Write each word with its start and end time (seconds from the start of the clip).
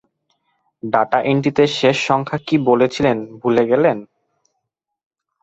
Data 0.83 1.19
এন্ট্রিতে 1.23 1.63
শেষ 1.79 1.97
সংখ্যা 2.09 2.37
কি 2.47 2.55
বলেছিলেন 2.69 3.17
ভুলে 3.41 3.63
গেলেন। 3.71 3.97